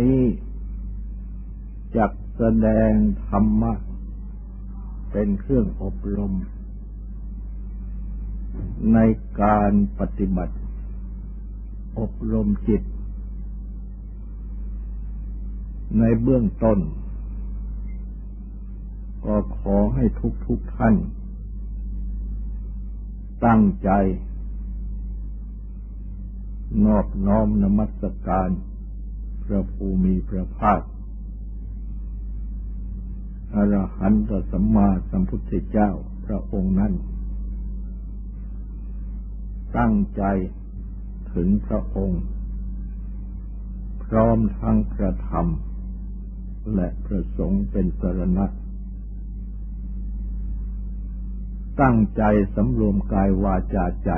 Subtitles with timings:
[0.00, 0.22] นี้
[1.96, 2.92] จักแสดง
[3.28, 3.72] ธรรมะ
[5.10, 6.34] เป็นเครื่องอบรม
[8.92, 8.98] ใน
[9.42, 10.56] การปฏิบัติ
[12.00, 12.82] อบรมจิต
[15.98, 16.78] ในเบื้องต้น
[19.24, 20.94] ก็ขอให้ทุกทุกท่าน
[23.44, 23.90] ตั้งใจ
[26.84, 28.50] นอบน้อมนมัสการ
[29.48, 30.80] พระภูมิพระภาค
[33.54, 35.90] อรหันตสัมมาสัมพุทธเจ้า
[36.26, 36.92] พระองค์นั้น
[39.76, 40.22] ตั้งใจ
[41.34, 42.22] ถึงพระองค์
[44.04, 48.46] พร้อมทั้งกระทำและประสงค์เป็นสรณะ
[51.80, 52.22] ตั้งใจ
[52.54, 54.10] สำรวมกายวาจาใจ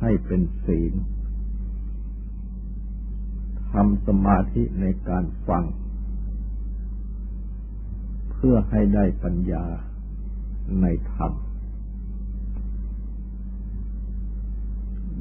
[0.00, 0.94] ให้เป็นศีล
[3.74, 5.64] ทำสมาธิในการฟัง
[8.32, 9.64] เพื่อให้ได้ปัญญา
[10.80, 11.32] ในธรรม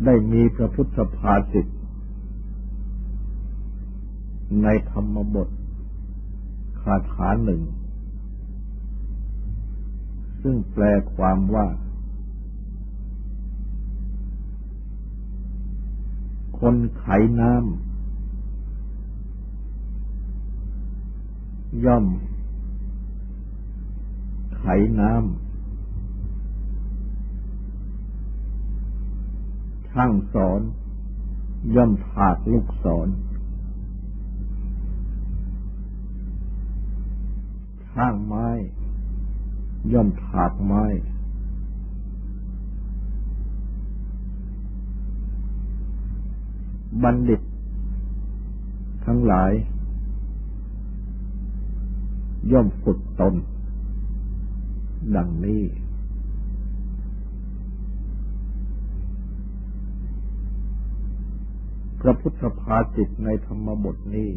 [0.05, 1.67] ได้มีพระพุทธภาษิต
[4.63, 5.49] ในธรรมบท
[6.81, 7.61] คาถาหนึ่ง
[10.41, 10.83] ซึ่งแปล
[11.15, 11.67] ความว่า
[16.59, 17.05] คนไข
[17.41, 17.92] น้ำ
[21.85, 22.05] ย่อม
[24.55, 24.63] ไข
[24.99, 25.23] น้ำ
[29.89, 30.61] ช่างสอน
[31.75, 33.07] ย่อมถากลูกศร
[37.89, 38.47] ช่างไม้
[39.93, 40.83] ย่อมถากไม้
[47.03, 47.41] บัณฑิต
[49.05, 49.51] ทั้งหลาย
[52.51, 53.33] ย่อมฝึกตน
[55.15, 55.63] ดังนี้
[62.01, 64.29] พระพุทธภาจิตในธรรมบทนี้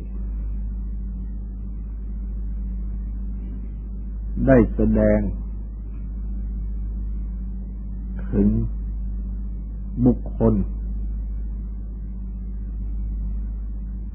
[4.46, 5.20] ได้แสดง
[8.30, 8.48] ถึง
[10.04, 10.54] บุคคล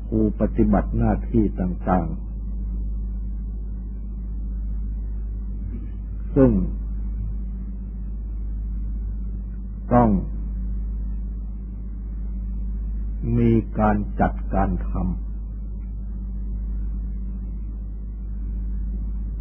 [0.05, 2.30] ผู้ปฏิบัติหน้าที่ต่าง ๆ
[6.35, 6.51] ซึ่ง
[9.93, 10.09] ต้อง
[13.37, 15.03] มีการจัดการทำ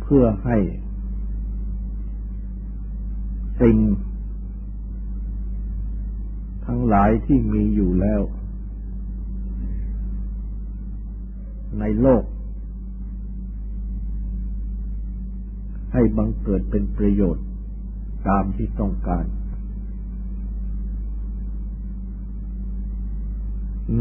[0.02, 0.58] เพื่อให้
[3.60, 3.76] สิ่ง
[6.66, 8.22] ทั้งหลายที่มีอยู่แล้ว
[11.78, 12.24] ในโลก
[15.92, 17.46] ให้บังเกิดเป็นประโยชน์
[18.28, 19.24] ตามที่ต้องการ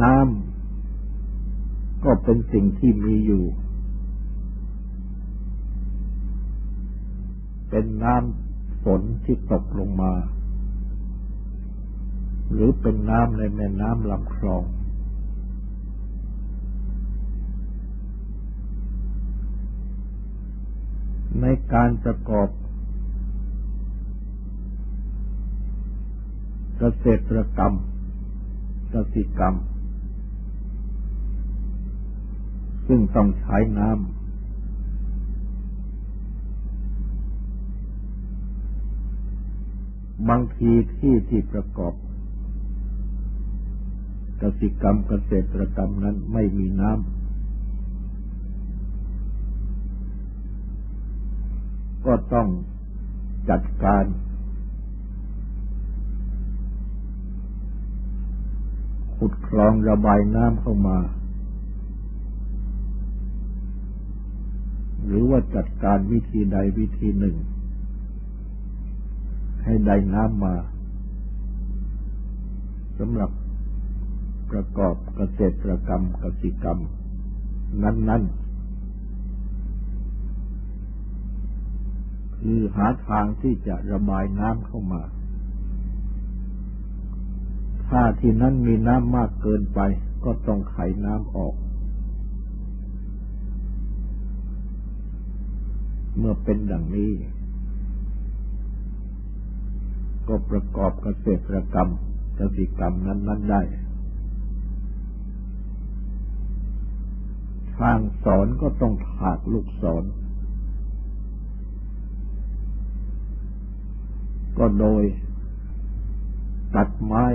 [0.01, 3.45] น้ำก็เป็นสิ่งที่มีอยู่
[7.69, 10.13] เป็นน้ำฝนที่ตกลงมา
[12.51, 14.63] หรือเป็นน้ำในแม่น้ำลำคลอง
[21.41, 22.49] ในการประกอบ
[26.77, 27.73] เกษตรกรรม
[28.93, 29.55] กสิกรรม
[32.87, 34.19] ซึ่งต้องใช้น้ำ
[40.29, 41.93] บางทีที่ที่ประกอบ
[44.41, 47.18] กสิกรรมเกษตรกรรมนั้นไม่มีน้ำ
[52.05, 52.47] ก็ต้อง
[53.49, 54.05] จัดการ
[59.17, 60.99] ขุดคลองระบายน้ำเข้ามา
[65.05, 67.35] หรือว่าจัดการวิธีใดวิธีหนึ่ง
[69.63, 70.55] ให้ได้น้ำมา
[72.99, 73.31] สำหรับ
[74.51, 76.79] ประกอบเกษตรกรรมกสิกรรม
[77.83, 78.48] นั้น ๆ
[82.41, 85.03] คือหาทางที่จะระบายน้ำเข้ามา
[87.87, 89.79] ถ้าที่นั้นมีน้ำมากเกินไป
[90.23, 91.55] ก็ต้องไขน้ำออก
[96.17, 97.11] เมื่อเป็นดังนี้
[100.27, 101.89] ก็ประกอบเกษตรกรรม
[102.39, 103.61] กสิกรรมนั้น ๆ ได้
[107.77, 110.03] ทางสอนก็ต้องถากลูกศร
[114.59, 115.03] ก็โดย
[116.75, 117.25] ตัดไม้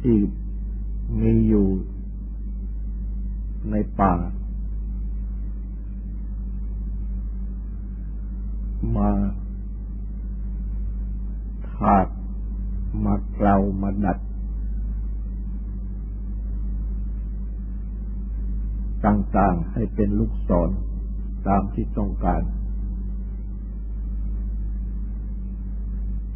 [0.00, 0.16] ที่
[1.20, 1.68] มีอยู่
[3.70, 4.14] ในป่า
[8.96, 9.10] มา
[11.74, 12.06] ถาก
[13.04, 14.18] มาเกลามาดัด
[19.04, 20.70] ต่างๆให้เป็นลูกศร
[21.46, 22.42] ตามที่ต้องการ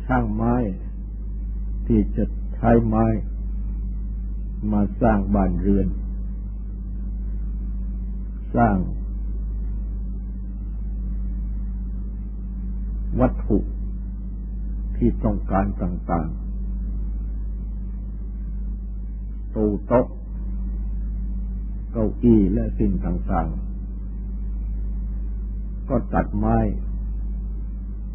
[0.06, 0.54] ช่างไม้
[1.86, 3.06] ที่จะใช้ไม้
[4.72, 5.88] มาสร้างบ้านเรือน
[8.56, 8.76] สร้าง
[13.20, 13.58] วัตถุ
[14.96, 16.42] ที่ต้องการต่างๆ
[19.54, 20.06] ตู้โต๊ะ
[21.92, 26.56] เก้าอี้และสิ่งต่างๆ ก็ตัดไม้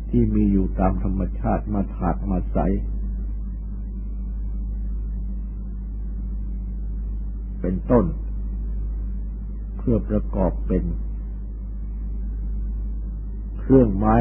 [0.09, 2.57] ที่มีอยู่ตามธรรมชาติมาถากมาใส
[7.61, 8.05] เป็นต้น
[9.77, 10.83] เพื่อประกอบเป็น
[13.59, 14.17] เครื่องไม้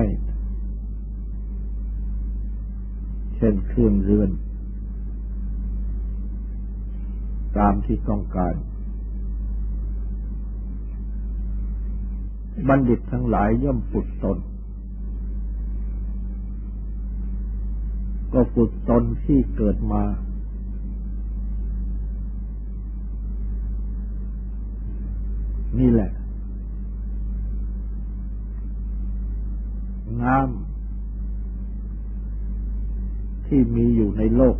[3.36, 4.30] เช่นเครื่องเรือน
[7.58, 8.54] ตามที่ต้องการ
[12.68, 14.38] บัณฑิตทั้งหลายย่อมฝึกตน
[18.32, 20.02] ก็ฝึกตนที่เกิดมา
[25.78, 26.10] นี่แหละ
[30.22, 30.46] น้ำ
[33.46, 34.56] ที่มีอยู่ในโลก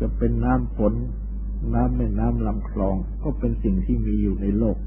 [0.00, 0.94] จะเป็นน้ำฝน
[1.74, 4.78] น้ำแม่น้ำลำคลอง ก็เป็นสิ่งที่มีอยู่ในโลก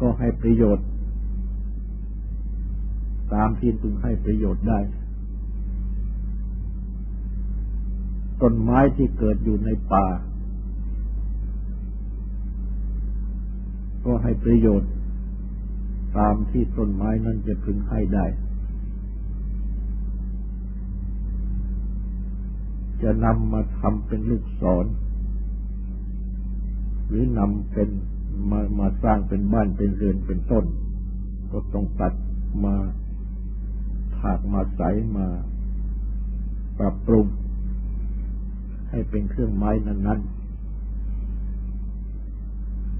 [0.00, 0.86] ก็ให้ประโยชน์
[3.34, 4.80] ตามที่ตึงให้ประโยชน์ได้
[8.42, 10.06] ต้นไม้ที่เกิดอยู่ในป่า
[14.04, 14.90] ก็ให้ประโยชน์
[16.18, 18.26] ตามที่ต้นไม้นั้นจะพึงให้ได้
[23.02, 24.86] จะนำมาทำเป็นลูกศร
[27.06, 27.88] หรือนำเป็น
[28.50, 30.64] มามาสร้างเป็นบ้านเป็นเรือนเป็นต้น
[31.52, 32.12] ก็ต้องตัด
[32.64, 32.76] มา
[34.20, 34.82] ถากมาใส
[35.16, 35.26] มา
[36.78, 37.26] ปรับปรุง
[38.90, 40.38] ให้เป็นเครื่องไม้นั้น ๆ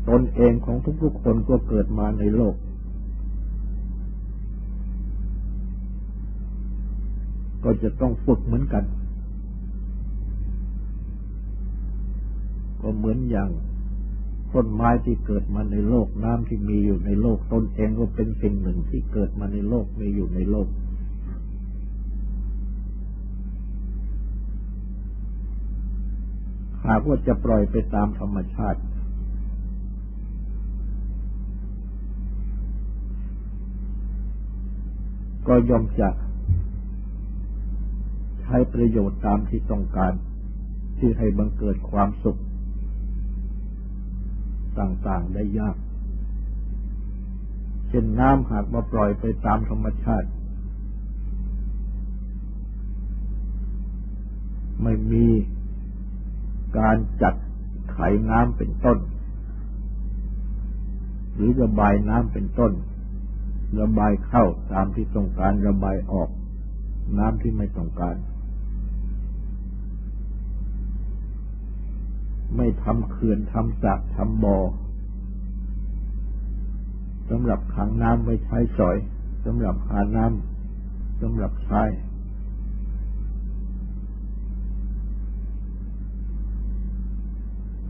[0.08, 2.54] ตนเองของทุกๆคนก็เกิดมาในโลก
[7.64, 8.84] ก็จะต้องฝึกเหมือนกัน
[12.80, 13.50] ก็เหมือนอย่าง
[14.54, 20.68] ต้นไม้ที่เกิดมาในโลกน้ำที่มีอยู่ในโลกตนเองก็เป็นสิ่งหนึ่งที่เกิดมาในโลกมีอยู่ในโลก
[26.88, 28.80] หากว่าจะปล่อยไปตามธรรมชาติ
[35.48, 36.08] ก็ย่อมจะ
[38.40, 40.12] ใช้ประโยชน์ตามที่ต้องการ
[40.98, 42.40] ที่ให้บังเกิดความสุข
[44.78, 45.76] ต่างๆได้ยาก
[47.88, 50.28] เช่นน้ำหากมาปล่อยไปตามธรรมชาติ
[54.82, 55.26] ไม่มี
[56.78, 57.34] การจัด
[57.92, 57.98] ไข
[58.30, 58.98] น้ำเป็นต้น
[61.34, 62.72] หรือระบายน้ำเป็นต้น
[63.80, 66.30] ระบายเข้าตามที่ต้องการระบายออก
[67.18, 68.16] น้ำที่ไม่ต้องการ
[72.56, 74.58] ไม่ทำเขื่อนทำสระทำบ่อ
[77.30, 78.96] สำหรับขังน้ำไว้ใช้สอย
[79.44, 81.82] สำหรับหาน้ำสำหรับใช้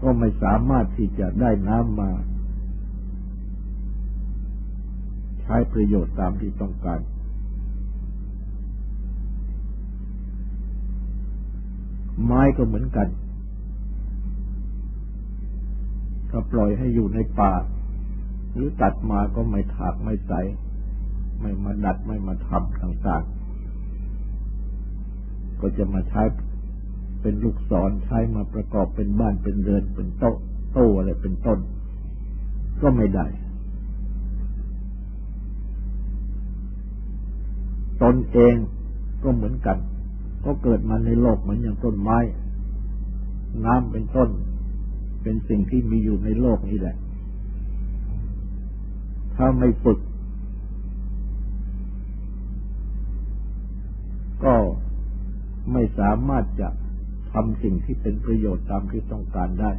[0.03, 2.11] ก็ไม่สามารถที่จะได้น้ำมา
[5.43, 7.01] ใช้ประโยชน์ตามที่ต้องการ
[12.25, 13.09] ไม้ก็เหมือนกัน
[16.31, 17.53] ถ้าปล่อยให้อยู่ในป่า
[18.53, 20.33] หรือตัดมาก็ไม่ถากไม่ใส
[21.41, 23.39] ไม่มาดัดไม่มาทำต่างๆ
[25.61, 26.23] ก็จะมาใช้
[27.21, 30.37] เป็นลูกศรใช้มาประกอบเป็นบ้านเป็นเรือนเป็นโต๊ะ
[30.73, 31.59] โต๊ะอะไรเป็นต้น
[32.83, 33.27] ก็ไม่ได้
[38.03, 38.55] ตนเอง
[39.23, 39.79] ก็เหมือนกัน
[40.45, 42.19] ก็เกิดมาในโลกเหมือนอย่างต้นไม้
[43.65, 44.29] น้ำเป็นต้น
[45.23, 46.97] เป็นสิ่งที่มีอยู่ในโลกนี้แหละ
[49.37, 49.99] ถ้าไม่ฝึก
[54.45, 54.55] ก็
[55.73, 56.69] ไม่สามารถจะ
[57.33, 59.73] ทำสิ่งที่เป็นประโยชน์ตามที่ต้องการได้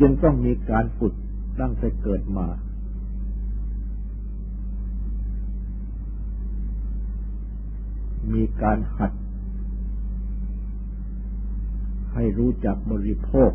[0.00, 1.14] จึงต้องมีการฝึก
[1.60, 2.46] ตั้งแต่เกิดมา
[8.34, 9.12] มีการหัด
[12.14, 13.52] ให้รู้จักบริโภค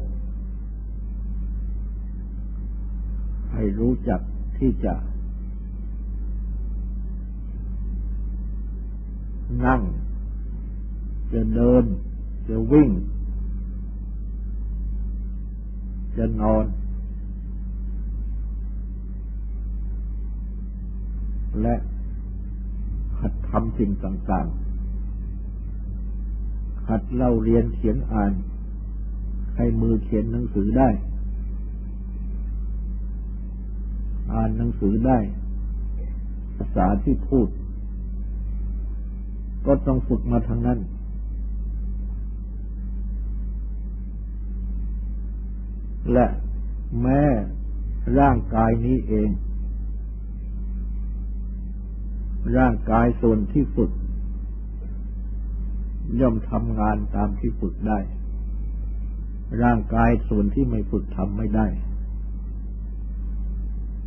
[3.53, 4.21] ให้รู้จัก
[4.57, 4.93] ที่จะ
[9.65, 9.81] นั่ง
[11.33, 11.83] จะเดิน
[12.49, 12.89] จะวิ่ง
[16.17, 16.65] จะนอน
[21.61, 21.75] และ
[23.19, 28.33] หัดทำสิ่งต่างๆ หัดเล่าเรียนเขียนอ่าน
[29.57, 30.89] ให้มือเขียนหนังสือได้
[34.33, 35.17] อ่านหนังสือได้
[36.55, 37.47] ภาษาที่พูด
[39.65, 40.79] ก็ต้องฝึกมาทางนั้น
[46.13, 46.25] และ
[47.01, 47.21] แม้
[48.19, 49.29] ร่างกายนี้เอง
[52.57, 53.91] ร่างกายส่วนที่ฝึก
[56.19, 57.99] ย่อมทำงานตามที่ฝึกได้
[59.63, 61.67] ร่างกายส่วนที่ไม่ฝึกทำไม่ได้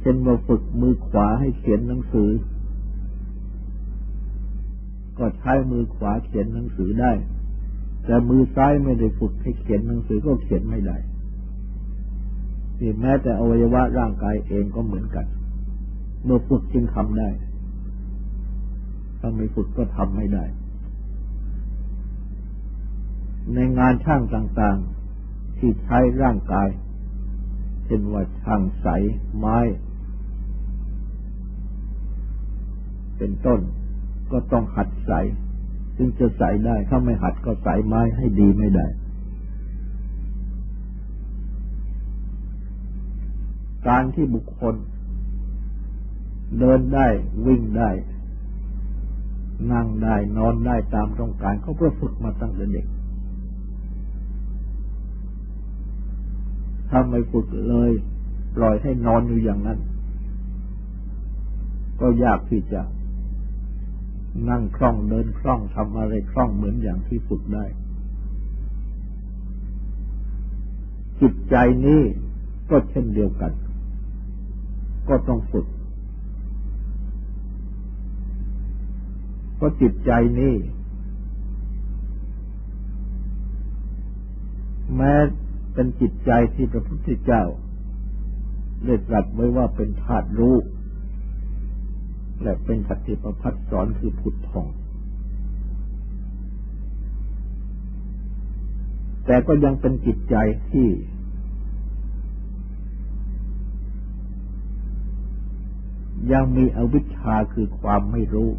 [0.00, 2.30] เช่นว่าฝึกมือขวาให้เขียนหนังสือ
[5.19, 7.12] ก็ใช้มือขวาเขียนหนังสือได้
[8.04, 10.97] แต่มือซ้ายไม่ได้ฝึกให้เขียนหนังสือก็เขียนไม่ได้
[12.82, 15.26] ที่แม้แต่อวัยวะร่างกายเองก็เหมือนกัน
[16.25, 17.30] เมื่อฝึกจึงทำได้
[19.18, 20.44] ถ้าไม่ฝึกก็ทำไม่ได้
[23.54, 26.68] ในงานช่างต่างๆ ที่ใช้ร่างกาย
[27.84, 28.88] เช่นว่าช่างใส
[29.38, 29.58] ไม้
[33.18, 33.60] เป็นต้น
[34.32, 35.12] ก็ต้องหัดใส
[35.96, 38.87] จึงจะใสได้ ถ้าไม่หัดก็ใสไม้ให้ดีไม่ได้
[43.88, 44.75] การที่บุคคล
[46.58, 47.06] เดินได้
[47.46, 47.90] วิ่งได้
[49.72, 52.87] นั่งได้นอนได้ตามต้องการเขาเพื่อฝึกมาตั้งแต่เด็ก
[56.88, 57.90] ถ้าไม่ฝึกเลย
[58.56, 59.78] ปล่อยให้นอนอยู่อย่างนั้น
[62.00, 62.82] ก็ยากที่จะ
[64.49, 67.64] นั่งคล่องเดินคล่องทำอะไรคล่องเหมือนอย่างที่ฝึกได้
[71.20, 71.54] จิตใจ
[71.87, 72.02] นี้
[72.70, 73.52] ก็เช่นเดียวกัน
[75.11, 75.67] ก็ต้องฝึก
[79.57, 80.55] เพราะจิตใจนี้
[84.97, 85.14] แม้
[85.75, 87.45] เป็นจิตใจที่พระพุทธเจ้า
[88.85, 90.57] ได้ตรัสไว้ว่าเป็นธาตุรู้
[92.43, 94.69] และเป็นสติประพัดสอนคือผุดทอง
[99.26, 100.37] แต่ก็ยังเป็นจิตใจ
[100.71, 100.88] ที่
[106.32, 108.50] ยังมีอวิชชาคือความไม่รู้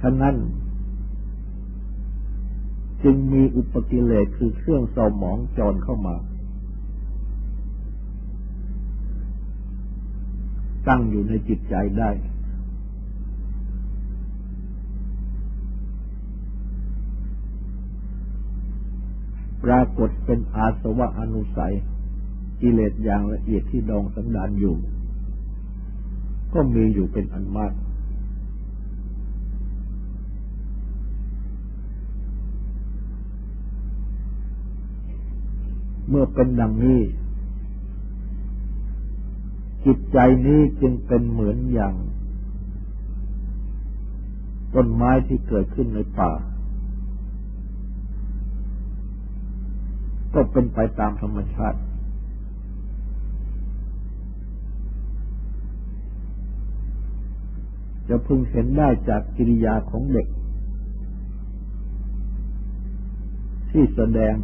[0.00, 0.36] ฉะนั้น
[3.02, 6.16] จึงมีอุปกิเลสคือเครื่องเศร้าหมองจรเข้ามา
[10.88, 12.10] ตั้งอยู่ในจิตใจได้
[19.64, 21.74] ปรากฏเป็นอาสวะอนุสัย
[22.62, 24.76] กิเลสอย่างละเอียดที่ดองสันดานอยู่
[26.54, 27.72] ก็มีอยู่เป็นอันมาก
[36.08, 37.00] เมื่อเป็นดังนี้
[39.86, 41.94] จิตใจนี้จึงเป็นเหมือนอย่าง
[44.74, 46.32] ต้นไม้ที่เกิดขึ้นในป่า
[50.34, 51.78] ก็เป็นไปตามธรรมชาติ
[58.08, 60.26] จะพึงเห็นได้จากกิริยาของเด็ก
[63.70, 64.34] ที่แสดง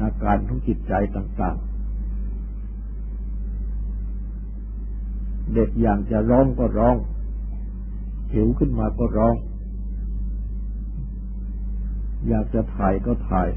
[0.00, 1.70] อาการของจิตใจต่าง ๆ
[5.54, 6.96] เด็กอย่างจะร้องก็ร้อง
[8.32, 9.34] หิวขึ้นมาก็ร้อง
[12.28, 13.48] อยากจะถ่ายก็ถ่าย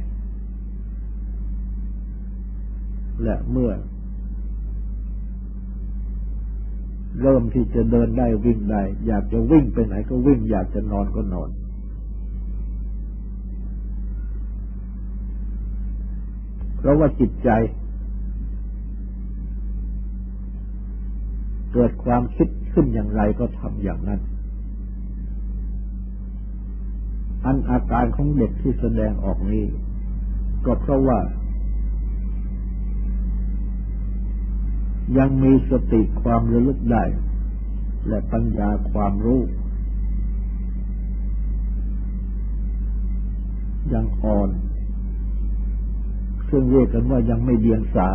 [3.24, 3.72] และเมื่อ
[7.22, 11.50] เริ่มที่จะเดินได้วิ่งได้ อยากจะวิ่งไปไหนก็วิ่ง อยากจะนอนก็นอน
[16.78, 17.50] เพราะว่าจิตใจ
[21.74, 24.20] เกิดความคิดขึ้นอย่างไรก็ทำอย่างนั้น
[27.46, 29.66] อันอาการของเด็กที่แสดงออกนี้
[30.66, 31.20] ก็เพราะว่า
[35.18, 37.04] ยังมีสติความระลึกได้
[38.08, 39.42] และปัญญาความรู้
[43.94, 44.50] ยังอ่อน
[46.50, 48.08] ซึ่งเรียกกันว่ายังไม่เดียงสา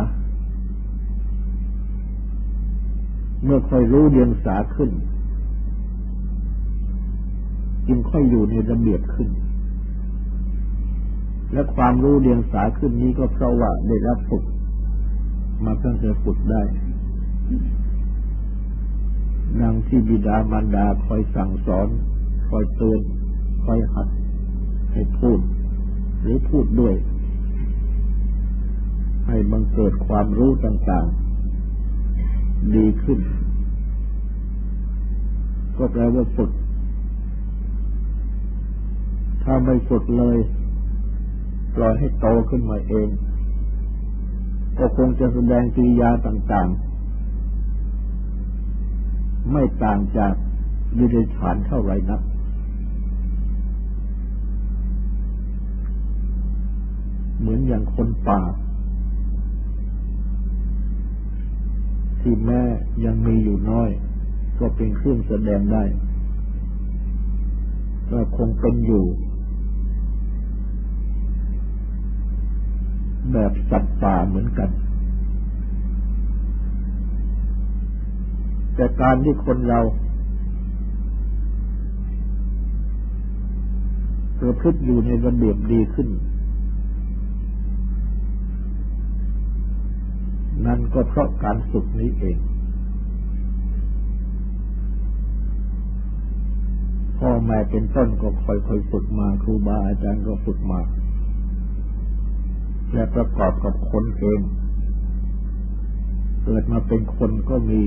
[3.43, 4.91] เมื่อค่อยรู้เดียงสาขึ้น
[7.87, 9.29] จึงค่อยอยู่ในระเบียบขึ้น
[11.53, 14.43] และความรู้เดียงสาขึ้นนี้ก็เพราะว่าได้รับฝึก
[15.65, 16.63] มาตั้งแต่ฝึกได้
[19.61, 21.87] นางที่บิดามารดาคอยสั่งสอน
[22.49, 23.01] คอยเตือน
[23.65, 24.07] คอยหัด
[24.91, 25.39] ให้พูด
[26.21, 26.95] หรือพูดด้วย
[29.27, 33.19] ให้บังเกิดความรู้ต่างๆ ดีขึ้น
[35.77, 36.51] ก็แปลว่าฝึก
[39.43, 40.37] ถ้าไม่ฝึกเลย
[41.75, 43.07] ปล่อยให้โตขึ้นมาเอง
[44.79, 50.33] ก็คงจะแสดงกิริยาต่างๆ ไม่ต่างจาก
[50.97, 52.21] ดิเรฉานเท่าไรนัก
[57.39, 58.41] เหมือนอย่างคนป่า
[62.21, 62.61] ที่แม่
[63.05, 63.89] ยังมีอยู่น้อย
[64.59, 65.83] ก็เป็นเครื่องแสดงได้
[68.11, 69.05] ก็คงเป็นอยู่
[73.33, 74.69] แบบสัตว์ป่าเหมือนกัน
[78.75, 79.79] แต่การที่คนเรา
[84.39, 86.09] ประพฤติอยู่ในระเบียบดีขึ้น
[90.65, 92.37] นั่นก็เพราะการฝึกนี้เอง
[97.19, 100.79] พ่อแม่เป็นต้นก็ค่อยๆฝึกมา ครูบาอาจารย์ก็ฝึกมา
[102.93, 104.39] และประกอบกับคนเอง
[106.43, 107.81] เกิดมาเป็นคนก็มี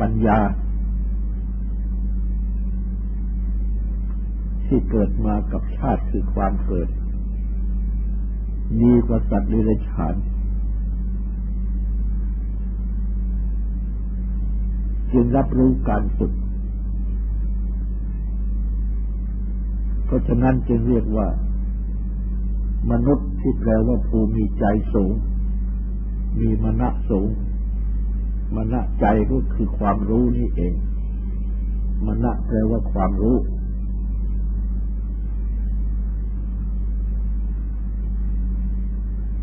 [0.00, 0.38] ปัญญา
[4.66, 6.88] ที่เกิดมากับชาติคือความเกิด
[8.80, 10.14] มีกว่าสัตว์ดิเรกชัน
[15.12, 16.32] จึงรับรู้การฝึก
[20.04, 21.28] เพราะฉะนั้นจึงเรียกว่า
[22.90, 24.64] มนุษย์ที่แปลว่าผู้มีใจ
[24.94, 25.12] สูง
[26.40, 27.28] มีมณะสูง
[28.56, 30.74] มณะใจก็คือความรู้นี่เอง
[32.06, 33.36] มณะแปลว่าความรู้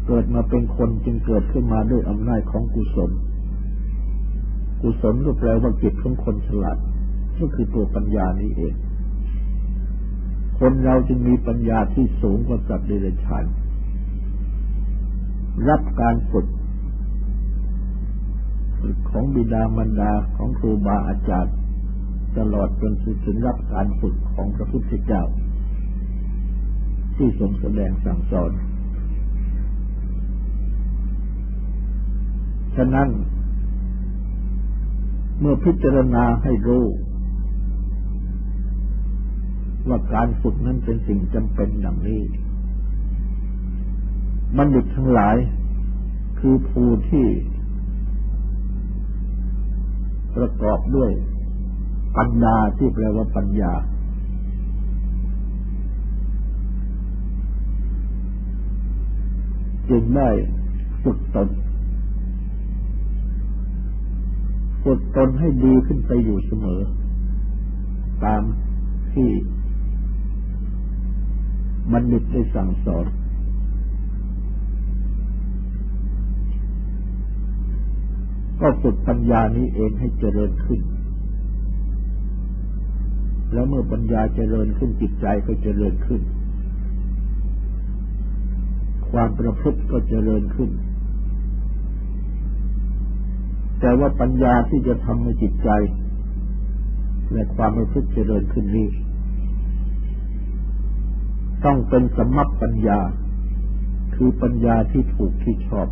[0.05, 3.11] เกิดมาเป็นคนจึงเกิดขึ้นมาด้วยอำนาจของกุศล
[4.81, 6.77] กุศลก็แปลว่าจิตของคนฉลาด
[7.39, 8.73] ก็คือตัวปัญญานี้เอง
[10.59, 13.45] คนเราจึงมีปัญญาที่สูงกว่าสัตว์เดรัจฉาน
[15.69, 16.47] รับการฝึก
[19.09, 21.55] ของบิดามารดาของครูบาอาจารย์
[22.37, 22.93] ตลอดจน
[23.25, 25.23] ถึงรับการฝึกของพระพุทธเจ้า
[27.15, 28.51] ที่ทรงแสดงสั่งสอน
[32.75, 33.09] ฉะนั้น
[35.39, 36.85] เมื่อพิจารณาให้รู้
[39.89, 42.21] ว่าการฝึกนั้นเป็นสิ่งจำเป็นอย่างนี้
[44.57, 45.37] บัณฑิตทั้งหลาย
[46.39, 47.27] คือผู้ที่
[50.35, 51.11] ประกอบด้วย
[52.17, 53.73] ปัญญาที่แปลว่าปัญญา
[59.89, 60.29] จึงได้
[61.03, 61.49] ฝึกตน
[64.83, 66.81] ฝึกตนให้ดีขึ้นไปอยู่เสมอ
[68.25, 68.41] ตาม
[69.13, 69.29] ที่
[71.91, 73.05] บัณฑิตได้สั่งสอน
[78.61, 80.81] ก็ฝึกปัญญานี้เองให้เจริญขึ้น
[83.53, 86.21] แล้วเมื่อปัญญาเจริญขึ้นจิตใจก็เจริญขึ้น
[89.11, 90.69] ความประพฤติก็เจริญขึ้น
[93.79, 95.69] แต่ว่าปัญญาที่จะทำให้จิตใจ
[97.33, 98.87] และความประพฤติเจริญขึ้นนี้
[101.65, 102.99] ต้องเป็นสมัปปัญญา
[104.15, 105.87] คือปัญญาที่ถูกที่ชอบ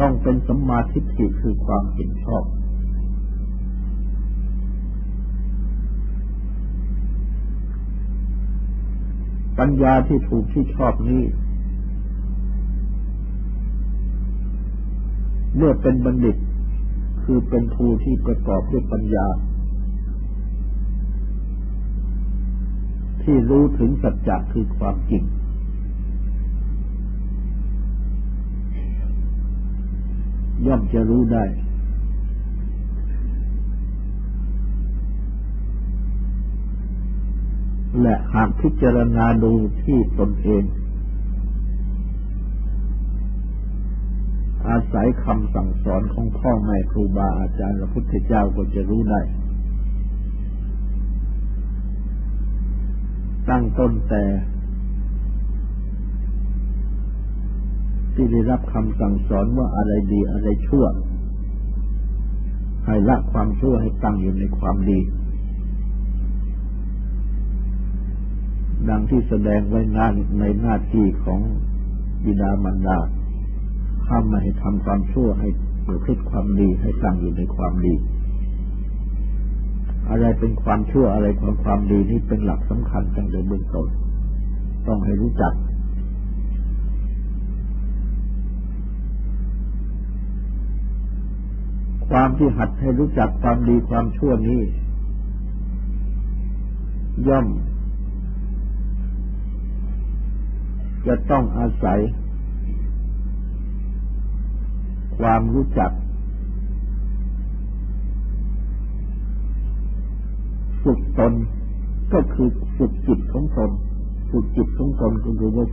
[0.00, 1.00] ต้องเป็นสมาธิ
[1.40, 2.44] คือความเห็นชอบ
[9.58, 11.22] ปัญญาที่ถูกที่ชอบนี้
[15.56, 16.36] เมื่อเป็นบัณฑิต
[17.24, 19.26] คือเป็นภูที่ประกอบด้วยปัญญา
[23.22, 25.22] ที่รู้ถึงสัจจะคือความจริง
[30.66, 31.44] ย่อมจะรู้ได้
[38.02, 39.52] และหากพิจารณาดู
[39.84, 40.64] ที่ตนเอง
[44.74, 49.20] อาศัยคำสั่งสอนของพ่อแม่ครูบาอาจารย์พระพุทธเจ้าก็จะรู้ได้
[53.48, 54.24] ตั้งต้นแต่
[58.14, 60.86] ที่ได้รับคำสั่งสอนว่าอะไรดีอะไรชั่ว
[62.86, 65.00] ให้ละความชั่วให้ตั้งอยู่ในความดี
[68.88, 71.40] ดังที่แสดงไว้งานในหน้าที่ของ
[72.24, 72.98] บิดามารดา
[74.08, 75.48] ห้ามไม่ให้ทำความชั่วให้
[75.86, 77.94] ประพฤติความดีให้ตั้งอยู่ในความดี
[80.10, 83.88] อะไรเป็นความชั่วอะไรความความดีนี่เป็นหลักสำคัญตั้งแต่เบื้องต้น
[84.86, 85.54] ต้องให้รู้จัก
[92.10, 94.60] ความที่หัดให้รู้จักความดีความชั่วนี้
[97.28, 97.46] ย่อม
[101.06, 102.00] จะต้องอาศัย
[105.18, 105.90] ความรู้จัก
[110.84, 111.32] ฝึกตน
[112.12, 113.70] ก็คือฝึกจิตของตน
[114.30, 115.66] ฝึกจิตของตนก็คือว่า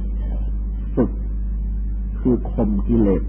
[0.96, 1.12] ฝึก
[2.20, 3.24] คือข่มกิเลส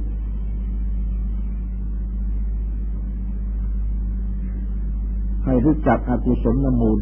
[5.44, 7.01] ให้รู้จักอกุศลมูล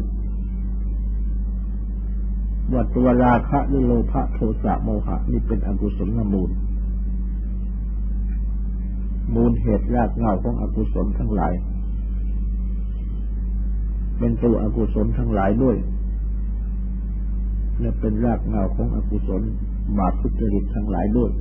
[2.73, 6.49] วัตวราคะนิโลภะโทสะโมหะนี่เป็นอกุศลมูล
[9.35, 11.53] มูลเหตุรากเหง้าของอกุศลทั้งหลาย
[14.17, 15.77] เป็นตัวอกุศลทั้งหลายด้วย
[17.79, 19.41] และเป็นรากเหง้าของอกุศล
[19.97, 21.31] บาปทุจริตทั้งหลายด้วย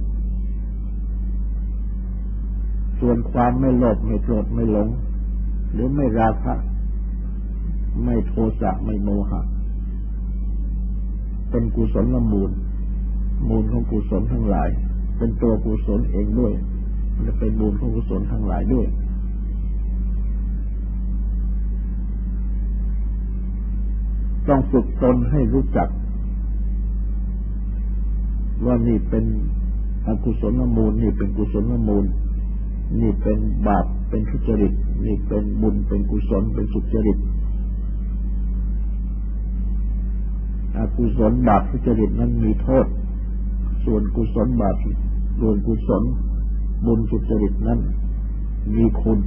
[3.01, 4.89] ส่วนความไม่โลภไม่โกรธไม่หลง
[5.73, 6.55] หรือไม่ราคะ
[8.05, 9.41] ไม่โทสะไม่โมหะ
[11.51, 12.51] เป็นกุศลละมูล
[13.49, 14.69] มูลของกุศลทั้งหลาย
[15.19, 16.53] เป็นตัวกุศลเองด้วย
[17.23, 18.87] และเป็นมูลของกุศลทั้งหลายด้วย
[24.49, 25.89] ต้องฝึกตนให้รู้จัก
[28.65, 29.25] ว่านี่เป็น
[30.07, 32.05] อกุศลมูล นี่เป็นกุศลมูล
[33.01, 34.73] นี่เป็นบาปเป็นทุจริต
[35.05, 37.19] นี่เป็นบุญเป็นกุศลเป็นสุจริต
[40.77, 42.87] อกุศลบาปทุจริตนั้นมีโทษ
[43.85, 44.77] ส่วนกุศลบาป
[45.41, 46.03] ส่วนกุศล
[46.85, 47.81] บุญสุจริตนั้น
[48.77, 49.19] มีคุณ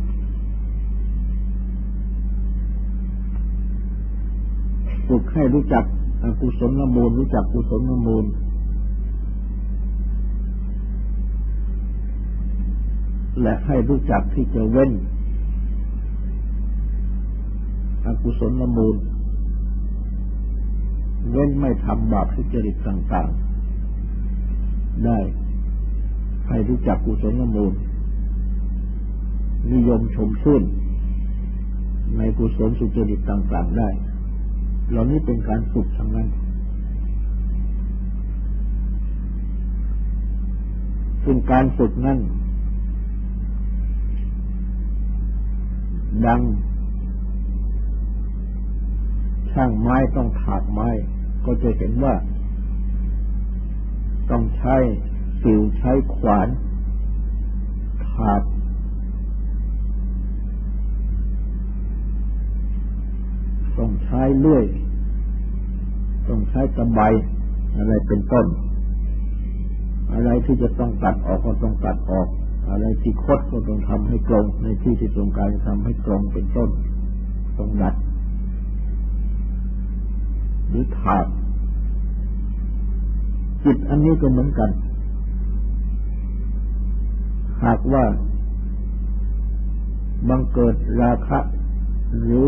[5.08, 5.84] ฝึกให้รู้จัก
[6.24, 8.26] อกุศลละมูลรู้จักกุศลละมูล
[13.42, 14.92] และให้รู้จักที่จะเว้น
[18.06, 18.96] อกุศลละมูล
[21.32, 23.30] เว้นไม่ทำบาปทุจริตต่าง
[24.18, 25.18] ๆ ได้
[26.48, 27.74] ให้รู้จักกุศลมูล
[29.72, 30.64] นิยมชมชื่น
[32.18, 33.90] ในกุศลสุจริตต่างๆได้
[34.90, 36.28] เหล่านี้เป็นการฝึกทั้งนั้น
[41.24, 42.20] ซึ่งการฝึกนั้น
[46.26, 46.42] ดัง
[49.52, 50.90] ช่างไม้ต้องถากไม้
[51.46, 52.16] ก็จะเห็นว่า
[54.30, 54.76] ต้องใช้
[55.44, 56.48] สิวใช้ขวาน
[58.10, 58.44] ขาด
[63.78, 64.66] ต้องใช้เลื่อย
[66.28, 67.00] ต้องใช้ตะไบ
[67.78, 68.46] อะไรเป็นต้น
[70.14, 72.28] อะไรที่จะต้องตัดออกก็ต้องตัดออก
[72.70, 76.70] อะไรที่คดก็ต้องทำให้ตรง ในที่ที่ตรงการทำให้ตรงเป็นต้น
[77.58, 77.96] ต้องดัด
[80.70, 81.26] หรือขาด
[83.64, 84.70] จิตอันนี้ก็เหมือนกัน
[87.64, 88.06] หากว่า
[90.30, 91.40] บังเกิดราคะ
[92.22, 92.48] หรือ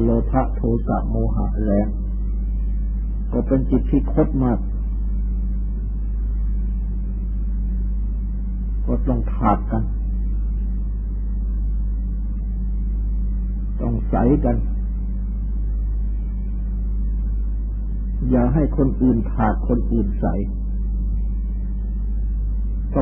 [0.00, 1.88] โลภะโทสะโมหะแรง
[3.32, 4.58] ก็เป็นจิตที่คดมาก
[8.86, 9.84] ก็ต้องขาดกัน
[13.80, 14.56] ต้องใสกัน
[18.30, 20.26] อย่าให้คนอื่นขาดคนอื่นใส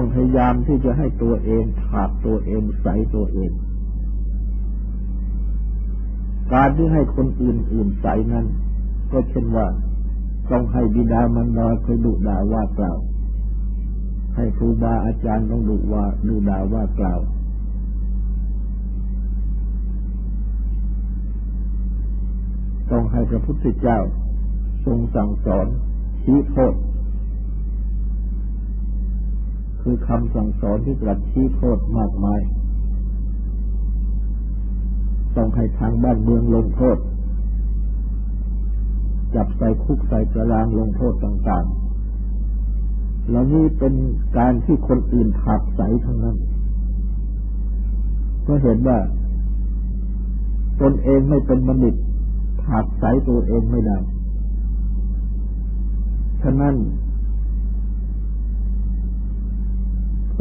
[0.03, 3.51] ต้องพยายามที่จะให้ตัวเองขาดตัวเองใสตัวเอง
[6.53, 8.47] การที่ให้คนอื่นอื่นใสนั้น
[9.13, 9.67] ก็เช่นว่า
[10.51, 12.99] ต้องให้บิดามันดาเคยดุด่าว่ากล่าว
[14.37, 17.21] ให้ครูบาอาจารย์ต้องดุว่าดุด่าว่ากล่าว
[22.91, 23.99] ต้องให้พระพุทธเจ้า
[24.85, 25.67] ทรงสั่งสอน
[26.23, 26.75] ชี้โทษ
[29.83, 32.41] คือคำสั่งสอนที่ตรัสชี้โทษมากมาย
[35.37, 36.99] ต้องให้ทางบ้านเมืองลงโทษ
[39.35, 43.95] จับใส่คุกใส่ตารางลงโทษต่างๆ แล้วนี่เป็น
[44.39, 46.37] การที่คนอื่นถักใสทั้งนั้น
[48.47, 48.99] ก็เห็นว่า
[50.81, 51.95] ตนเองไม่เป็นบัณฑิต
[52.71, 53.99] หักใสตัวเองไม่ได้
[56.43, 56.75] ฉะนั้น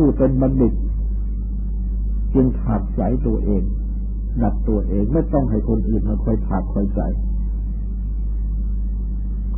[0.04, 0.74] ผู้เป็นบัณฑิต
[2.34, 3.64] จึงขาดใสตัวเอง
[4.44, 7.02] ดับตัวเองไม่ต้องให้คนอื่นมาคอยถากคอยใจ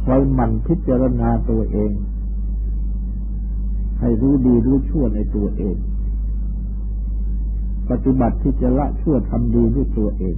[0.03, 1.91] คอยมันพิจารณาตัวเอง
[3.99, 5.75] ให้รู้ดีรู้ชั่วในตัวเอง
[7.89, 10.35] ปฏิบัติที่จะละชั่วทำดีด้วยตัวเอง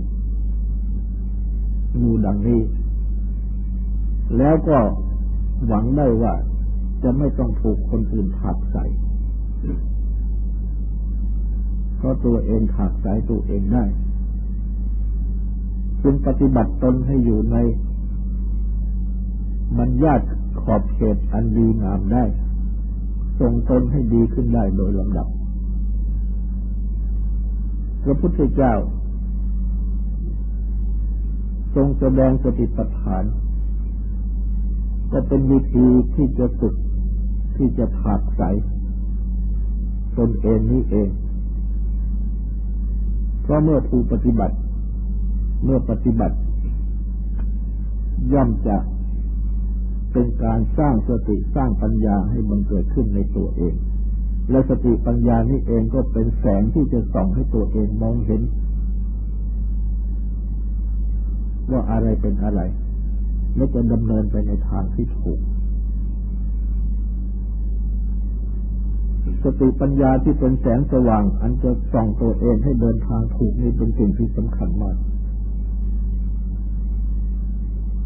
[1.97, 2.61] อยู่ดังนี้
[4.37, 4.77] แล้วก็
[5.67, 6.33] หวังได้ว่า
[7.03, 8.85] จะไม่ต้องถูกคนอื่นถักใส่
[12.05, 13.85] ราะตัวเองถักใส่ตัวเองได้
[16.01, 17.57] จึงปฏิบัติตนให้อยู่ใน
[19.79, 20.25] บัญญัติ
[20.61, 22.23] ขอบเขตอันดีงามได้
[23.39, 25.27] ส่งตนให้ดีขึ้นได้โดยลำดับ
[28.03, 28.73] พระพุทธเจ้า
[31.75, 33.23] ทรงแสดงสติปัฏฐาน
[35.11, 36.75] ก็เป็นวิธีที่จะฝึก
[37.55, 38.41] ที่จะผากใส
[40.17, 41.09] ตนเองนี้เอง
[43.45, 44.55] เพราะเมื่อผู้ปฏิบัติ
[45.63, 46.37] เมื่อปฏิบัติ
[48.33, 48.77] ย่อมจะ
[50.11, 53.73] เป็นการสร้างสติสร้างปัญญาให้มันเกิดขึ้นในตัวเอง
[54.51, 58.41] และสติปัญญานี้เองก็เป็นแสงที่จะส่องให้ตัวเองมองเห็น
[61.71, 62.61] ว่าอะไรเป็นอะไร
[63.55, 65.39] และจะดำเนินไปในทางที่ถูก
[69.45, 74.97] สติปัญญาที่เป็นแสงสว่าง อันจะส่องตัวเองให้เดินทางถูกนี่เป็นสิ่งที่สำคัญมาก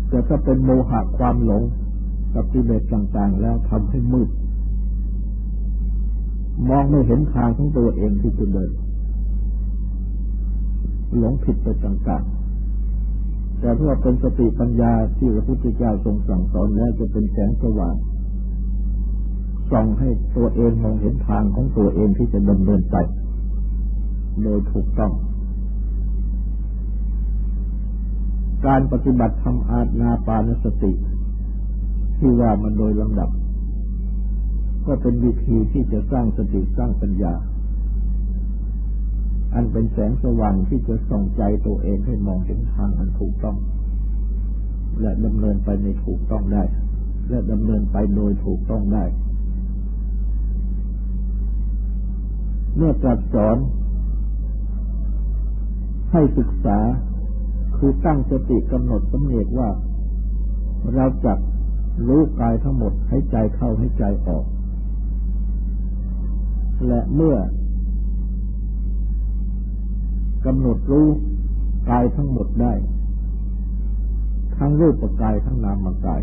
[0.10, 1.64] แต่ถ้าเป็นโมหะความหลง
[2.34, 4.30] กับกิเลสต่างๆ แล้วทำให้มืด
[6.70, 8.72] มองไม่เห็นทางของตัวเองที่จะเดิน
[11.18, 17.96] หลงผิดไปต่างๆ แต่ถ้าเป็นสติปัญญาที่พระพุทธเจ้าทรงสั่งสอนแล้วจะเป็นแสงสว่าง
[19.72, 22.96] ส่องให้ตัวเองมองเห็นทางของตัวเองที่จะดำเนินไป
[24.44, 25.14] โดยถูกต้อง
[28.66, 30.94] การปฏิบัติทำอาณาปานสติ
[32.18, 33.30] ที่ว่ามันโดยลำดับ
[34.86, 37.34] ก็เป็นวิธีที่จะสร้างสติสร้างปัญญา
[39.54, 43.58] อันเป็นแสงสว่างที่จะส่องใจตัวเองให้มองเห็นทางอันถูกต้อง
[45.02, 46.64] และดำเนินไปในถูกต้องได้
[47.30, 49.06] และดำเนินไปโดยถูกต้องได้
[52.76, 53.58] เมื่อตรัสสอน
[56.12, 56.80] ให้ศึกษา
[57.78, 59.70] คือตั้งสติกำหนดสำเนียกว่า
[60.96, 61.40] เราจัก
[62.08, 64.46] รู้กายทั้งหมดให้ใจเข้าให้ใจออก
[66.88, 67.36] และเมื่อ
[70.46, 71.08] กำหนดรู้
[71.90, 72.74] กายทั้งหมดได้
[74.58, 76.22] ทั้งรูปกายทั้งนามกาย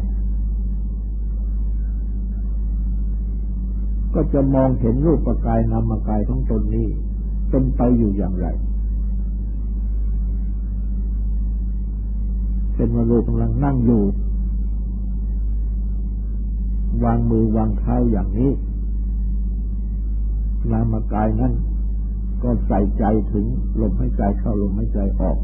[4.19, 6.89] ก็จะมองเห็นรูปกายนามกายทั้งตนนี้
[7.51, 8.47] เป็นไปอยู่อย่างไร
[12.75, 14.03] เป็นว่ารูปกำลังนั่งอยู่
[17.05, 18.51] วางมือวางเท้าอย่างนี้
[20.73, 21.53] นามกายนั้น
[22.43, 23.47] ก็ใส่ใจถึง
[23.81, 25.39] ลมหายใจเข้าลมหายใจออก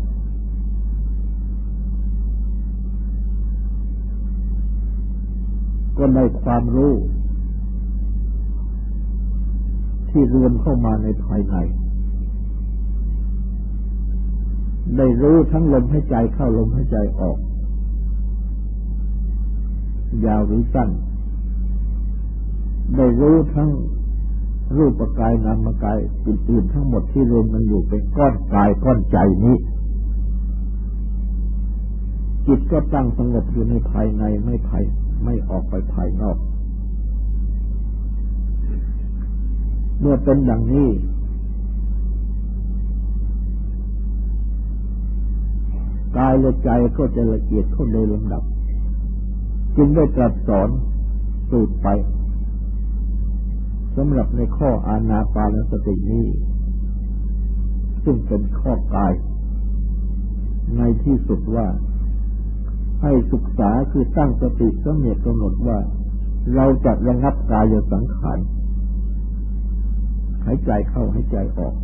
[5.98, 6.94] ก็ได้ความรู้
[10.12, 11.56] ที่รวมเข้ามาในภายใน
[14.96, 17.38] ได้รู้ทั้งลมหายใจเข้าลมหายใจออก
[20.26, 20.90] ยาวหรือสั้น
[22.96, 23.70] ได้รู้ทั้ง
[24.76, 29.56] รูปกายนามกายอื่นๆทั้งหมดที่รวมกันอยู่เป็นก้อนกายก้อนใจนี้
[32.46, 34.84] จิตก็ตั้งสงบอยู่ในภายในไม่ภาย
[35.24, 36.36] ไม่ออกไปภายนอก
[40.02, 40.88] เมื่อเป็นอย่างนี้
[46.16, 48.42] กายและใจก็จะละเอียดขึ้นในลำดับ
[49.76, 50.68] จึงได้ตรัสสอน
[51.50, 51.88] สูตรไป
[53.96, 56.26] สำหรับในข้ออาณาปานสตินี้
[58.04, 59.12] ซึ่งเป็นข้อกาย
[60.76, 61.66] ในที่สุดว่า
[63.02, 65.78] ให้ศึกษาคือตั้งสติสมเนียกำหนดว่า
[66.54, 68.38] เราจะระงับกายสังขาร
[70.44, 71.74] หายใจเข้าหายใจออก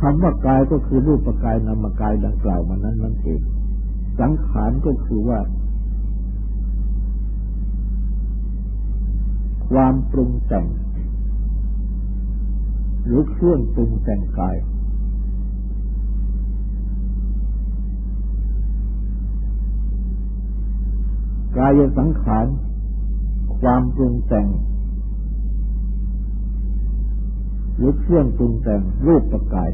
[0.00, 3.40] คำว่ากายก็คือรูปกายนามกายดังกล่าวมานั้นนั่นเอง
[4.20, 5.40] สังขารก็คือว่า
[9.68, 10.66] ความปรุงแต่ง
[13.04, 14.56] หรือเครื่องปรุงแต่งกาย
[21.58, 22.46] กายสังขาร
[23.60, 24.46] ความปรุงแต่ง
[27.76, 29.70] หรือเครื่องปรุงแต่งรูปประกาย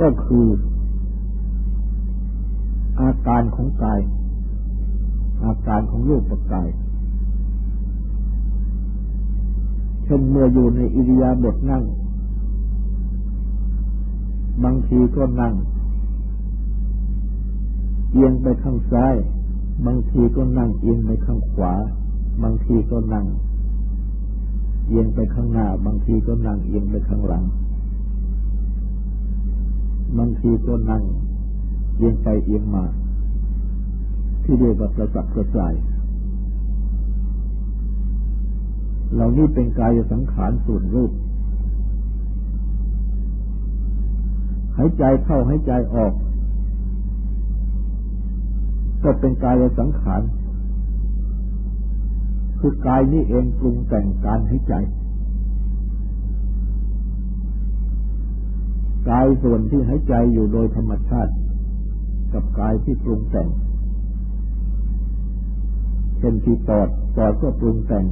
[0.00, 0.46] ก็คือ
[3.00, 4.00] อาการของกาย
[5.44, 6.68] อาการของรูปประกาย
[10.04, 11.84] เช่นเมื่ออยู่ในอิริยาบถนั่ง
[14.64, 15.54] บางทีก็นั่ง
[18.12, 19.14] เอียงไปข้างซ้าย
[19.86, 21.72] บางทีก็นั่งเอียงไปข้างขวา
[22.42, 23.26] บางทีก็นั่ง
[24.86, 27.44] เอียงไปข้างหน้า บางทีก็นั่งเอียงไปข้างหลัง
[30.18, 31.02] บางทีก็นั่ง
[31.96, 32.84] เอียงไปเอียงมา
[34.42, 35.74] ที่เรียกว่าประสับกระส่าย
[39.14, 41.12] เหล่านี้เป็นกายสังขารส่วนรูป
[44.76, 46.12] หายใจเข้าหายใจออก
[49.04, 50.22] ก็เป็นกายสังขาร
[52.66, 54.74] คือกายนี้เองปรุงแต่งการหายใจ
[59.08, 61.32] กายส่วนที่หายใจอยู่โดยธรรมชาติ
[62.32, 63.48] กับกายที่ปรุงแต่ง
[66.18, 68.06] เช่นที่ปอดปอดก็ปรุงแต่ง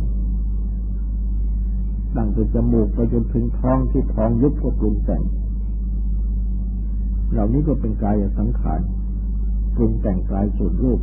[2.16, 5.22] ตั้งแต่จมูกไปจนถึงท้องที่ท้องยุบก็ปรุงแต่ง
[7.32, 8.80] เหล่านี้ก็เป็นกายสังขาร
[9.76, 11.00] ปรุงแต่งกายส่วนรูป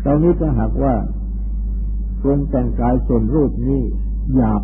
[0.00, 0.94] เหล่านี้ถ้าหากว่า
[2.20, 3.82] ปรุงแต่งกายส่วนรูปนี้
[4.34, 4.62] หยาบ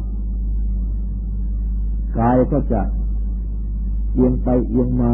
[2.19, 2.83] กายก็จะ
[4.13, 5.13] เอียงไปเอียงมา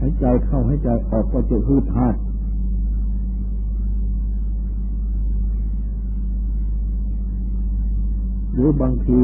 [0.00, 2.16] หายใจเข้าหายใจออกก็จะฮืดฮาด
[8.52, 9.20] หรือบางที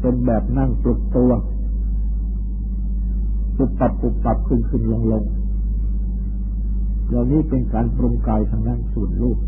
[0.00, 1.30] เป็นแบบนั่งปลุกตัว
[3.64, 5.24] ปุบปับปุบปับขึ้นขึ้นลงลง
[7.08, 9.38] เหล่านี้เป็นการปรุงกายทางนั้นส่วนรูป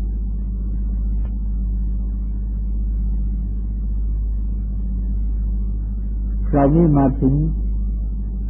[6.49, 7.33] คราวนี้มาถึง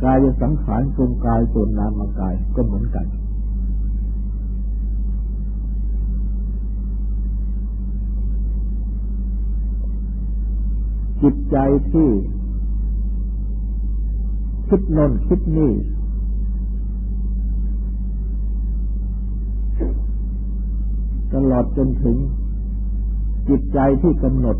[0.04, 3.06] กายสังขารปรุงกายส่วนนามกายก็เหมือนกัน
[11.22, 11.58] จิตใจ
[11.92, 12.10] ที่
[14.68, 15.74] คิดนนคิดนี่
[21.34, 22.18] ตลอดจนถึง
[23.50, 24.58] จิตใจที่กำหนด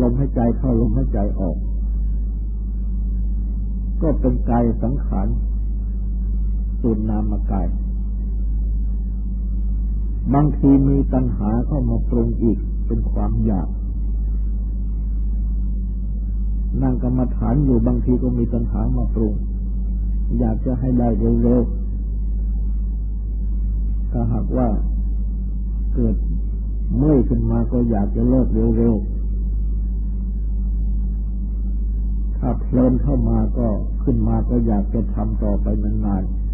[0.00, 1.56] ลมหายใจเข้าลมหายใจออก
[4.02, 5.28] ก็เป็นกายสังขาร
[6.80, 7.68] ส่วนนามกาย
[10.34, 13.68] บางทีมีตัณหาเข้ามาปรุงอีกเป็นความอยาก
[16.82, 19.34] นั่งกรรมฐานอยู่บางทีก็มีตัณหามาปรุง
[20.38, 21.08] อยากจะให้ได้
[21.42, 24.68] เร็วๆถ้าหากว่า
[25.94, 26.16] เกิด
[26.96, 29.14] เมื่อยขึ้นมาก็อยากจะเลิกเร็วๆ
[32.38, 33.68] ถ้าเพลินเข้ามาก็
[34.02, 36.44] ขึ้นมาก็อยากจะทำต่อไปนานๆ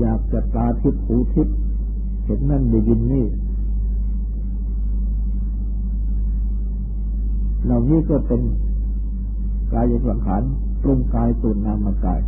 [0.00, 1.48] อยากจะตาทิพย์หูทิพ
[2.24, 3.26] เห็นนั่นได้ยินนี่
[7.68, 8.40] เหล่านี้ก็เป็น
[9.72, 10.42] กายสังขาร
[10.82, 12.20] ปรุงกายส่วนนามกาย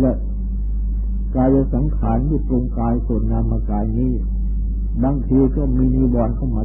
[0.00, 0.12] และ
[1.36, 4.12] กายสังขารที่ปรุงกายส่วนนามกายนี้
[5.02, 6.64] บางทีก็มีนิวรณ์เข้ามา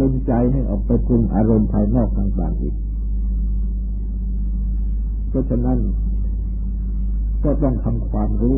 [0.00, 2.74] ดึงใจให้ออกไปปรุงอารมณ์ภายนอกต่างๆอีก
[5.28, 5.78] เพราะฉะนั้น
[7.44, 8.56] ก็ต้องทำความรู้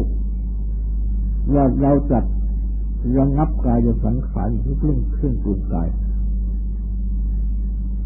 [1.54, 2.24] ว่าเราจัด
[3.18, 5.88] ระงับกายสังขารทุกเรื่องเครื่องปรุงกาย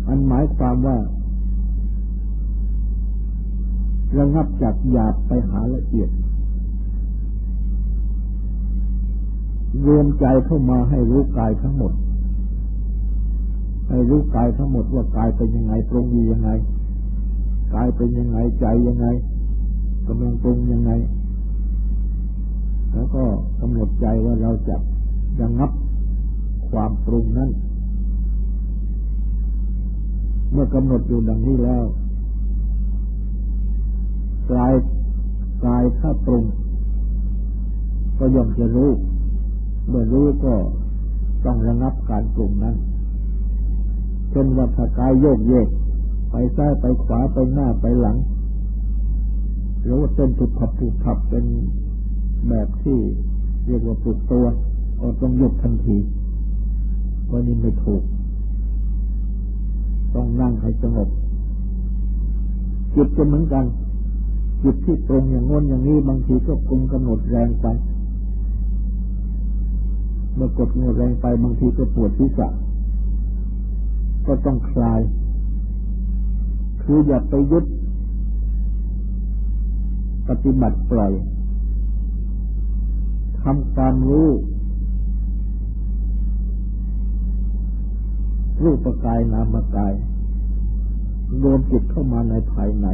[0.09, 0.99] อันหมายความว่า
[4.19, 6.11] ระงับจากหยาบไปหาละเอียด
[9.87, 11.93] รวมใจเข้ามาให้รู้กายทั้งหมด
[13.89, 16.51] ให้รู้กายทั้งหมดว่ากายเป็นยังไงปรุงดียังไง
[17.75, 19.07] กายเป็นยังไงใจยังไง
[20.07, 20.91] กำลังปรุงยังไง
[22.93, 23.23] แล้วก็
[23.61, 24.77] กำหนดใจว่าเราจะ
[25.41, 25.71] ระงับ
[26.71, 27.51] ความปรุงนั้น
[30.53, 31.85] เมื่อกำหนดอยู่ดังนี้แล้ว
[34.53, 34.75] กาย
[35.65, 36.45] กายถ้าปรุง
[38.19, 38.91] ก็ย่อมจะรู้
[39.89, 40.55] เมื่อรู้ก็
[41.45, 42.77] ต้องระงับการปรุงนั้น
[44.31, 45.69] เช่นว่าถ้ากายโยกเยก
[46.31, 48.17] ไปซ้ายไปขวาไปหน้าไปหลัง
[49.83, 51.45] หรือว่าเส้นถูกขับถูกขับเป็น
[52.49, 52.99] แบบที่
[53.67, 54.47] เรียกว่าปลุกตัว
[55.01, 55.97] ก็ต้องหยุดทันที
[57.31, 58.03] ว่านี่ไม่ถูก
[60.15, 61.09] ต้องนั่งให้สงบ
[62.95, 63.65] จิตก็เหมือนกัน
[64.63, 67.67] จิตที่ปรุงอย่างง้นอย่างนี้บางทีก็ปรุงกำหนดแรงไป
[70.35, 72.49] เมื่อกดเงินแรงไปบางทีก็ปวดศีรษะ
[74.27, 75.01] ก็ต้องคลาย
[76.83, 77.65] คืออย่าไปยึด
[80.29, 81.13] ปฏิบัติปล่อย
[83.49, 84.29] ทำความรู้
[88.63, 89.93] รูปกายนามกาย
[91.43, 92.87] รวมจิตเข้ามาในภายใน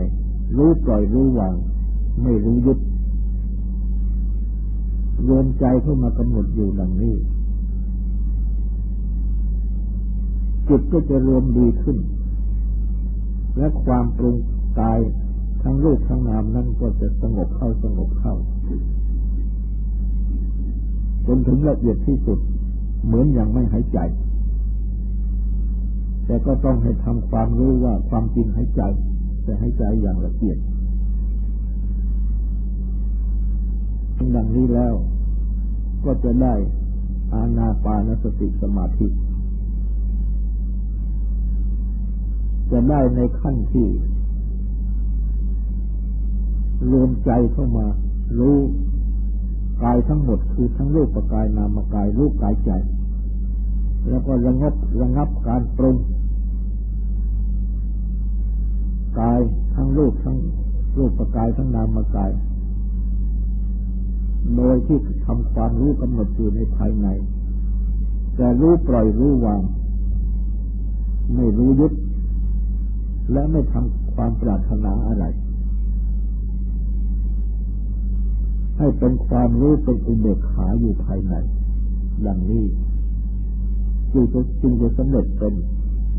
[0.56, 1.54] รู้ปล่อยรู้วาง
[2.22, 2.78] ไม่รู้ยึด
[5.28, 7.14] รวมใจเข้ามากำหนดอยู่ดังนี้
[10.68, 11.98] จิตก็จะรวมดีขึ้น
[13.56, 14.36] และความปรุง
[14.80, 15.00] กาย
[15.62, 18.34] ทั้งรูปทั้งนามนั่นก็จะสงบเข้าสงบเข้า
[21.26, 22.38] จนถึงละเอียดที่สุด
[23.06, 23.98] เหมือนอย่างไม่หายใจ
[26.26, 28.82] แต่ก็ต้องให้ทำความรู้ว่าความจริงหายใจ
[29.42, 30.58] แต่หายใจอย่างละเอียด
[34.36, 34.94] ดังนี้แล้ว
[36.04, 36.54] ก็จะได้
[37.34, 39.06] อาณาปานสติสมาธิ
[42.72, 43.88] จะได้ในขั้นที่
[46.90, 47.86] รวมใจเข้ามา
[48.38, 48.58] รู้
[49.84, 52.70] กายทั้งหมดคือทั้งรูปกายนามกายรูปกายใจ
[54.08, 55.96] แล้วก็ระงับระงับการปรุง
[59.20, 59.40] กาย
[59.74, 60.36] ทั้งรูปทั้ง
[60.98, 62.30] รูปกายทั้งนามกาย
[64.56, 67.06] โดยที่ทำความรู้กำหนดอยู่ในภายใน
[68.36, 69.62] แต่รู้ปล่อยรู้วาง
[71.36, 71.92] ไม่รู้ยึด
[73.32, 75.24] และไม่ทำความปรารถนาอะไร
[78.82, 81.34] ให้เป็นความรู้เป็นอุเบกขาอยู่ภายใน
[82.26, 82.64] ดังนี้
[84.12, 85.54] จึงจะจึงจะสำเร็จเป็น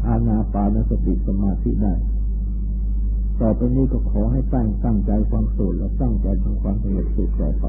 [0.06, 1.94] อาณาปานสติสมาธิได้
[3.40, 7.66] ต่อไปนี้ก็ขอให้ตั้งตั้งใจความสุขและตั้งใจทำความสงบสุขต่อไป